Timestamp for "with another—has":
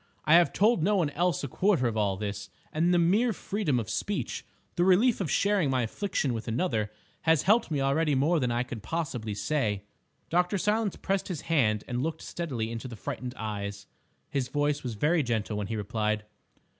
6.33-7.43